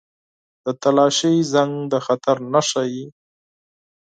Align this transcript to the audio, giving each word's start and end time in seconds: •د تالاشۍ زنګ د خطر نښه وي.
•د 0.63 0.65
تالاشۍ 0.81 1.35
زنګ 1.51 1.73
د 1.91 1.93
خطر 2.05 2.37
نښه 2.53 2.81
وي. 2.91 3.05